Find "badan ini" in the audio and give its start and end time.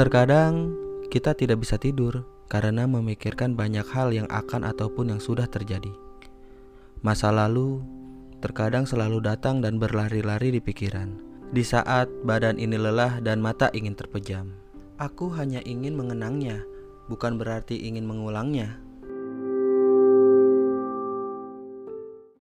12.24-12.80